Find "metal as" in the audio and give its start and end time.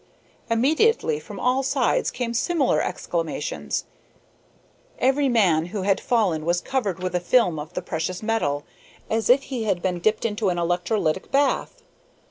8.23-9.29